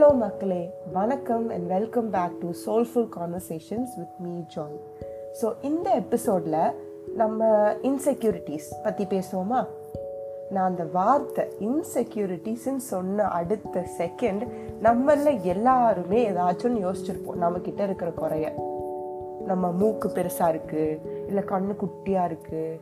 [0.00, 4.80] Hello மக்களே வணக்கம் and welcome back to soulful conversations with me Joy
[5.42, 6.74] so இந்த எபிசோடில்
[7.14, 9.66] நம்ம இன்செக்யூரிட்டிஸ் பற்றி பேசுவோமா?
[10.50, 14.48] நான் அந்த வார்த்தை இன்செக்யூரிட்டிஸ்ன்னு சொன்ன அடுத்த செகண்ட்
[14.82, 17.34] நம்மள எல்லாருமே ஏதாச்சும் யோசிச்சிருப்போம்.
[17.34, 18.52] நம்ம கிட்ட இருக்கிற குறைய.
[19.46, 22.80] நம்ம மூக்கு பெருசாக இருக்குது இல்லை கண்ணு குட்டியாக இருக்குது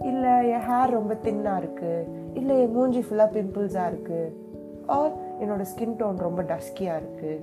[0.00, 4.48] இல்லை என் ஹேர் ரொம்ப தின்னாக இருக்குது இல்லை என் மூஞ்சி ஃபுல்லாக பிம்பிள்ஸாக இருக்குது
[4.86, 7.40] ஆர் என்னோட ஸ்கின் டோன் ரொம்ப டஸ்கியாக இருக்குது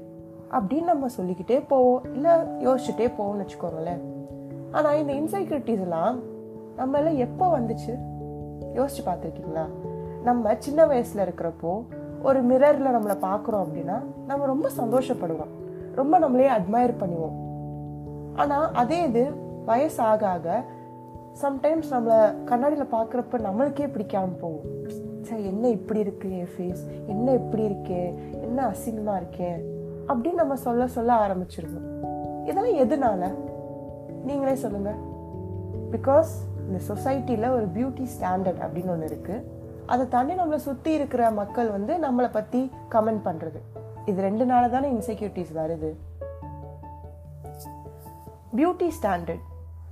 [0.52, 2.04] அப்படின்னு நம்ம சொல்லிக்கிட்டே போவோம்.
[2.14, 2.32] இல்லை
[2.66, 4.02] யோசிச்சுட்டே போவோம்னு வச்சுக்கோங்களேன்.
[4.72, 6.20] ஆனால் இந்த இன்செக்யூரிட்டிஸ் எல்லாம்
[6.76, 7.94] நம்ம எப்போ வந்துச்சு?
[8.76, 9.66] யோசிச்சு பார்த்துருக்கீங்களா?
[10.24, 11.72] நம்ம சின்ன வயசில் இருக்கிறப்போ
[12.24, 15.52] ஒரு மிரரில் நம்மளை பார்க்குறோம் அப்படின்னா நம்ம ரொம்ப சந்தோஷப்படுவோம்.
[15.96, 17.36] ரொம்ப நம்மளே அட்மையர் பண்ணுவோம்.
[18.36, 19.24] ஆனால் அதே இது
[19.68, 20.64] வயசாக ஆக
[21.42, 24.66] சம்டைம்ஸ் நம்மளை கண்ணாடியில் பார்க்குறப்ப நம்மளுக்கே பிடிக்காமல் போகும்.
[25.28, 28.12] சே என்ன இப்படி இருக்கு என் ஃபேஸ் என்ன இப்படி இருக்கேன்
[28.46, 29.60] என்ன அசிங்கமாக இருக்கேன்
[30.08, 31.88] அப்படின்னு நம்ம சொல்ல சொல்ல ஆரம்பிச்சிருவோம்.
[32.50, 33.32] இதெல்லாம் எதனால?
[34.28, 34.92] நீங்களே சொல்லுங்க.
[35.96, 36.32] பிகாஸ்
[36.68, 39.44] இந்த சொசைட்டியில் ஒரு பியூட்டி ஸ்டாண்டர்ட் அப்படின்னு ஒன்று இருக்குது
[39.86, 42.62] அதை தாண்டி நம்மளை சுற்றி இருக்கிற மக்கள் வந்து நம்மளை பற்றி
[42.94, 43.60] கமெண்ட் பண்ணுறது
[44.06, 45.92] இது ரெண்டு நாள் தானே இன்செக்யூரிட்டிஸ் வருது.
[48.56, 49.46] பியூட்டி ஸ்டாண்டர்ட்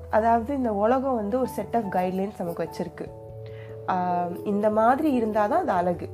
[0.09, 3.05] அதாவது இந்த உலகம் வந்து ஒரு செட் ஆஃப் கைட்லைன்ஸ் நமக்கு வச்சிருக்கு.
[4.43, 6.09] இந்த மாதிரி இருந்தால் தான் அது அழகு.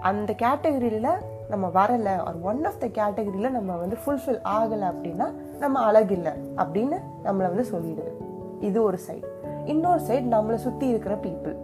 [0.00, 1.12] அந்த கேட்டகரியில்
[1.48, 5.26] நம்ம வரலை ஒரு ஒன் ஆஃப் த கேட்டகரியில் நம்ம வந்து ஃபுல்ஃபில் ஆகலை அப்படின்னா
[5.58, 8.12] நம்ம அழகு இல்லை அப்படின்னு நம்மளை வந்து சொல்லிடுது.
[8.60, 9.28] இது ஒரு சைடு
[9.64, 11.56] இன்னொரு சைடு நம்மளை சுற்றி இருக்கிற பீப்புள்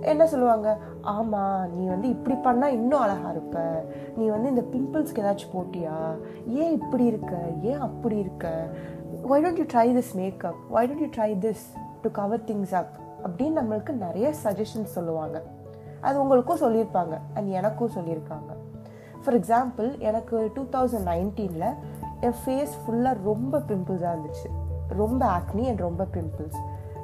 [0.00, 0.78] என்ன சொல்லுவாங்க?
[1.00, 3.84] ஆமாம் நீ வந்து இப்படி பண்ணால் இன்னும் அழகாக இருப்ப.
[4.16, 5.96] நீ வந்து இந்த பிம்பிள்ஸ்க்கு ஏதாச்சும் போட்டியா?
[6.46, 7.36] ஏன் இப்படி இருக்க?
[7.62, 8.66] ஏன் அப்படி இருக்க?
[9.30, 11.64] Why don't you try this makeup why don't you try this
[12.02, 12.92] to cover things up
[13.24, 15.42] அப்படின்னு நம்மளுக்கு நிறைய சஜஷன்ஸ் சொல்லுவாங்க.
[16.00, 18.50] அது உங்களுக்கும் சொல்லியிருப்பாங்க அண்ட் எனக்கும் சொல்லியிருக்காங்க.
[19.22, 21.70] ஃபார் எக்ஸாம்பிள் எனக்கு டூ தௌசண்ட் நைன்டீனில்
[22.26, 24.48] என் ஃபேஸ் ஃபுல்லாக ரொம்ப பிம்பிள்ஸாக இருந்துச்சு.
[25.02, 26.60] ரொம்ப ஆக்னி அண்ட் ரொம்ப பிம்பிள்ஸ்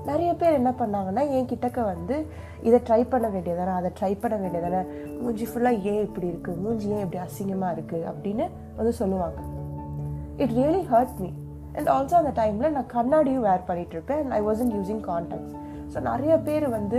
[0.09, 2.17] நிறைய பேர் என்ன பண்ணாங்கன்னா என் கிட்டக்க வந்து
[2.63, 4.81] இதை ட்ரை பண்ண வேண்டியதானே அதை ட்ரை பண்ண வேண்டியதானே
[5.21, 9.39] மூஞ்சி ஃபுல்லாக ஏன் இப்படி இருக்குது மூஞ்சி ஏன் இப்படி அசிங்கமாக இருக்குது அப்படின்னு வந்து சொல்லுவாங்க.
[10.37, 11.31] It really hurt me
[11.77, 15.55] and also அந்த டைமில் நான் கண்ணாடியும் வேர் பண்ணிகிட்டு இருப்பேன் and I wasn't using contacts
[15.95, 16.99] so நிறைய பேர் வந்து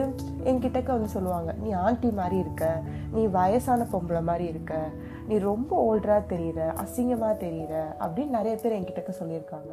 [0.50, 2.66] என்கிட்டக்க வந்து சொல்லுவாங்க நீ ஆண்டி மாதிரி இருக்க
[3.12, 4.74] நீ வயசான பொம்பளை மாதிரி இருக்க
[5.28, 7.74] நீ ரொம்ப ஓல்டராக தெரியுற அசிங்கமாக தெரியுற
[8.04, 9.72] அப்படின்னு நிறைய பேர் என்கிட்டக்க சொல்லியிருக்காங்க.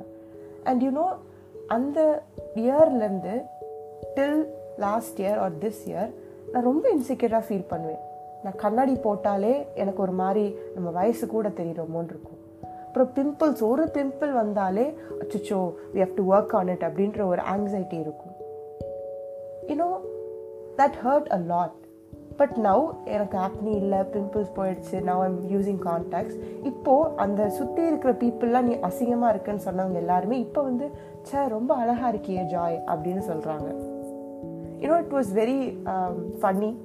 [0.65, 1.07] அண்ட் யூனோ
[1.77, 1.99] அந்த
[2.63, 3.35] இயர்லேருந்து
[4.17, 4.41] till
[4.79, 6.11] last year or this year
[6.53, 8.03] நான் ரொம்ப இன்செக்யூராக ஃபீல் பண்ணுவேன்.
[8.45, 10.45] நான் கண்ணாடி போட்டாலே எனக்கு ஒரு மாதிரி
[10.75, 12.39] நம்ம வயசு கூட தெரியுறோமோன்னு இருக்கும்.
[12.87, 14.87] அப்புறம் பிம்பிள்ஸ் ஒரு பிம்பிள் வந்தாலே
[15.23, 15.61] அச்சோ
[15.95, 18.32] we have to work on it அப்படின்ற ஒரு ஆங்ஸைட்டி இருக்கும்.
[19.69, 19.89] You know
[20.77, 21.79] that hurt a lot
[22.37, 28.13] but now எனக்கு ஆக்னி இல்லை பிம்பிள்ஸ் போயிடுச்சு நவ் ஐம் யூஸிங் கான்டாக்ட்ஸ் இப்போது அந்த சுற்றி இருக்கிற
[28.13, 30.91] பீப்புளெலாம் நீ அசிங்கமாக இருக்குன்னு சொன்னவங்க எல்லாருமே இப்போ வந்து
[31.23, 33.69] சே ரொம்ப அழகாக இருக்கியே ஜாய் அப்படின்னு சொல்கிறாங்க
[34.79, 35.59] you know it was very
[36.41, 36.77] funny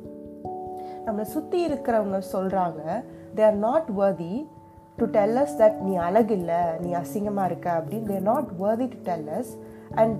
[1.05, 2.81] நம்மளை சுற்றி இருக்கிறவங்க சொல்கிறாங்க
[3.35, 4.47] they are not worthy
[4.95, 8.03] to tell us that நீ அழகில்லை நீ அசிங்கமாக இருக்க அப்படின்னு.
[8.03, 9.51] They're not worthy to tell us
[9.95, 10.15] and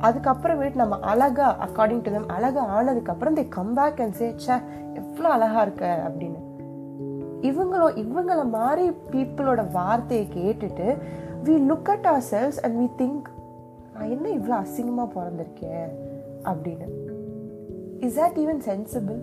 [0.00, 4.62] அதுக்கப்புறமேட்டு நம்ம அழகா அக்கார்டிங் டு தம் அழகா ஆனதுக்கப்புறம் they come back and say ச்சே
[4.94, 6.08] எவ்வளோ அழகா இருக்க?
[6.08, 6.40] அப்படின்னு.
[7.40, 10.98] இவங்களோ இவங்கள மாதிரி பீப்புளோட வார்த்தையை கேட்டுட்டு
[11.44, 13.22] we look at ourselves and we think
[13.94, 15.88] நான் என்ன இவ்வளோ அசிங்கமாக பிறந்திருக்கேன்
[16.44, 16.88] அப்படின்னு.
[17.98, 19.20] இஸ் தட் ஈவன் சென்சிபிள்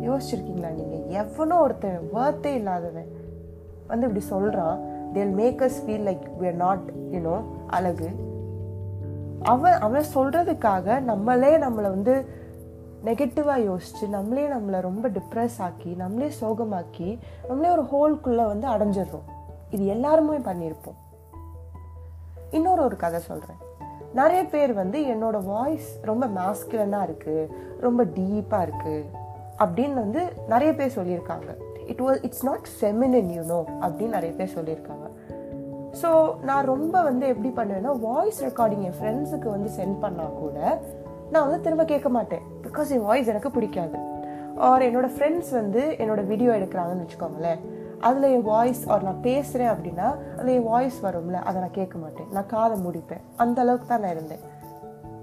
[0.00, 3.10] யோசிச்சிருக்கீங்களா நீங்கள் எவனோ ஒருத்தன் வேர்த்தே இல்லாதவன்
[3.86, 4.80] வந்து இப்படி சொல்கிறான்
[5.12, 8.08] they'll make us feel like we're not you know அழகு.
[9.42, 12.28] அவன் அவன் சொல்கிறதுக்காக நம்மளே நம்மளை வந்து
[13.04, 17.18] நெகட்டிவாக யோசிச்சு நம்மளே நம்மளை ரொம்ப டிப்ரெஸ் ஆக்கி நம்மளே சோகமாக்கி
[17.48, 19.26] நம்மளே ஒரு ஹோல்குள்ளே வந்து அடைஞ்சிடுறோம்.
[19.70, 20.98] இது எல்லாருமே பண்ணியிருப்போம்.
[22.50, 23.56] இன்னொரு ஒரு கதை சொல்கிறேன்
[24.14, 27.48] நிறைய பேர் வந்து என்னோட வாய்ஸ் ரொம்ப மாஸ்குலனாக இருக்குது
[27.80, 29.04] ரொம்ப டீப்பாக இருக்குது
[29.58, 31.56] அப்படின்னு வந்து நிறைய பேர் சொல்லியிருக்காங்க.
[31.86, 35.07] It was it's not feminine you know அப்படின்னு நிறைய பேர் சொல்லியிருக்காங்க.
[36.02, 36.10] ஸோ
[36.48, 40.58] நான் ரொம்ப வந்து எப்படி பண்ணுவேன்னா வாய்ஸ் ரெக்கார்டிங் என் ஃப்ரெண்ட்ஸுக்கு வந்து சென்ட் பண்ணால் கூட
[41.32, 42.44] நான் வந்து திரும்ப கேட்க மாட்டேன்.
[42.66, 43.98] பிகாஸ் என் வாய்ஸ் எனக்கு பிடிக்காது.
[44.68, 47.60] ஆர் என்னோடய ஃப்ரெண்ட்ஸ் வந்து என்னோட வீடியோ எடுக்கிறாங்கன்னு வச்சுக்கோங்களேன்.
[48.00, 52.28] அதில் என் வாய்ஸ் ஆர் நான் பேசுகிறேன் அப்படின்னா அதில் என் வாய்ஸ் வரும்ல அதை நான் கேட்க மாட்டேன்.
[52.32, 53.22] நான் காதை முடிப்பேன்.
[53.36, 54.44] அந்த அளவுக்கு தான் நான் இருந்தேன்.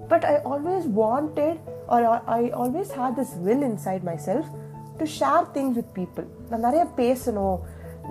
[0.08, 4.50] But I always wanted or I always had this will inside myself
[4.96, 7.58] to share things with people நான் நிறைய பேசணும்.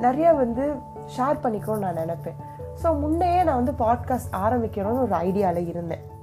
[0.08, 0.66] நிறைய வந்து
[1.06, 2.42] ஷேர் பண்ணிக்கணும்னு நான் நினப்பேன்.
[2.84, 6.14] ஸோ முன்னையே நான் வந்து பாட்காஸ்ட் ஆரம்பிக்கணும்னு ஒரு ஐடியாவில் இருந்தேன்.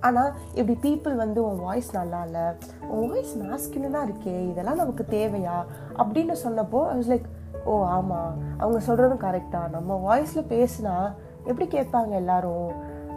[0.00, 2.40] ஆனால் இப்படி பீப்புள் வந்து உன் வாய்ஸ் நல்லா இல்லை
[2.88, 5.56] உன் வாய்ஸ் மாஸ்குலனாக இருக்கே இதெல்லாம் நமக்கு தேவையா?
[5.96, 7.24] அப்படின்னு சொன்னப்போ ஐ வாஸ் லைக்
[7.64, 11.14] ஓ ஆமாம் அவங்க சொல்கிறதும் கரெக்டாக நம்ம வாய்ஸில் பேசினா
[11.44, 12.72] எப்படி கேட்பாங்க எல்லாரும்?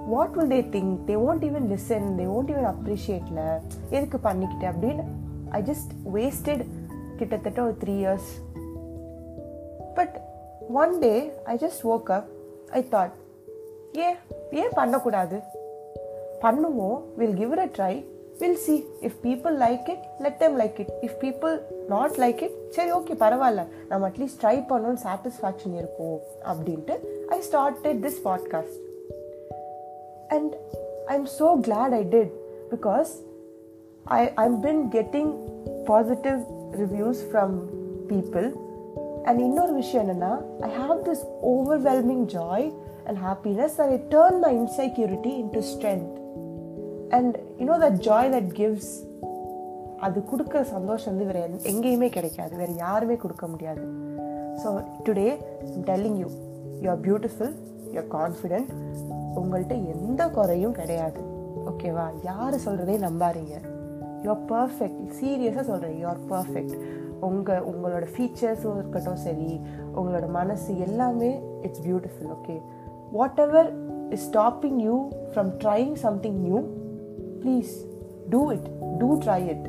[0.08, 4.68] What will they think they won't even listen they won't even அப்ரிஷியேட்ல எதுக்கு பண்ணிக்கிட்டு?
[4.68, 5.04] அப்படின்னு
[5.50, 6.66] ஐ ஜஸ்ட் வேஸ்டட்
[7.18, 8.32] கிட்டத்தட்ட ஒரு three years
[9.96, 10.22] but
[10.74, 12.28] one day I just woke up
[12.70, 13.16] I thought
[13.94, 14.16] ஏன்?
[14.52, 15.40] ஏன் பண்ணக்கூடாது?
[16.42, 17.00] பண்ணுவோம்.
[17.16, 18.04] We'll give it a try
[18.40, 22.56] we'll see if people like it let them like it if people not like it
[22.70, 23.64] சரி okay பரவாயில்ல.
[23.88, 26.96] நம்ம at least try பண்ணோன்னு satisfaction இருக்கும் அப்படின்ட்டு
[27.28, 28.80] I started this podcast
[30.28, 30.56] and
[31.06, 32.34] I am so glad I did
[32.72, 33.12] because
[34.04, 35.32] I I'm been getting
[35.86, 36.40] positive
[36.72, 37.56] reviews from
[38.08, 38.48] people
[39.28, 41.24] and இன்னொரு விஷயம் என்னென்னா I have this
[41.54, 42.68] overwhelming joy
[43.06, 46.12] and happiness I turn my insecurity into strength
[47.10, 48.92] and you know that joy that gives
[50.06, 52.54] அது கொடுக்குற சந்தோஷம் வந்து வேறு எங்கேயுமே கிடைக்காது.
[52.58, 53.84] வேறு யாருமே கொடுக்க முடியாது.
[54.62, 54.70] So
[55.06, 55.28] today
[55.90, 56.30] telling you
[56.84, 57.54] you are beautiful
[57.94, 58.72] you are confident
[59.42, 61.20] உங்கள்கிட்ட எந்த குறையும் கிடையாது.
[61.72, 63.58] ஓகேவா யார் சொல்கிறதே நம்பாதீங்க.
[64.24, 66.76] யூ ஆர் பர்ஃபெக்ட் சீரியஸாக சொல்கிறேன் யூ ஆர் பர்ஃபெக்ட்
[67.22, 69.50] உங்கள் உங்களோட ஃபீச்சர்ஸும் இருக்கட்டும் சரி
[69.96, 71.32] உங்களோட மனசு எல்லாமே
[71.62, 72.56] it's beautiful okay
[73.40, 73.70] whatever
[74.10, 74.96] is stopping you
[75.32, 76.60] from trying something new
[77.42, 77.74] please
[78.30, 79.68] do it do try it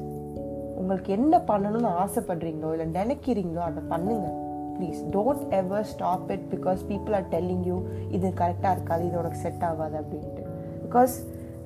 [0.74, 4.38] உங்களுக்கு என்ன பண்ணணும்னு ஆசைப்படுறீங்களோ இல்லை நினைக்கிறீங்களோ அதை பண்ணுங்கள்
[4.76, 7.76] please don't ever stop it because people are telling you
[8.10, 10.44] இது கரெக்டாக இருக்காது இது உனக்கு செட் ஆகாது அப்படின்ட்டு.
[10.84, 11.14] Because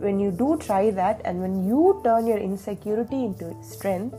[0.00, 4.16] when you do try that and when you turn your insecurity into strength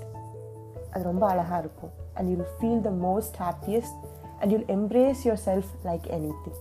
[0.92, 1.92] அது ரொம்ப அழகாக இருக்கும்.
[2.14, 4.00] And you feel the most happiest
[4.40, 6.08] and you'll embrace yourself like
[6.46, 6.60] anything